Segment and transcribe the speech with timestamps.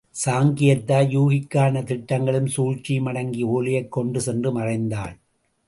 [0.25, 5.15] சாங்கியத் தாய் யூகிக்கான திட்டங்களும் சூழ்ச்சியும் அடங்கிய ஒலையைக் கொண்டு சென்று மறைந்தாள்.